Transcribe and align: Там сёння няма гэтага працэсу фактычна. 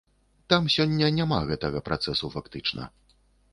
Там 0.53 0.69
сёння 0.75 1.09
няма 1.19 1.37
гэтага 1.51 1.83
працэсу 1.91 2.33
фактычна. 2.39 2.91